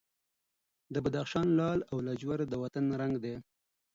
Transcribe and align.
د 0.93 0.95
بدخشان 1.05 1.47
لعل 1.57 1.79
او 1.91 1.97
لاجورد 2.05 2.47
د 2.49 2.55
وطن 2.63 2.85
رنګ 3.01 3.13
دی. 3.23 3.35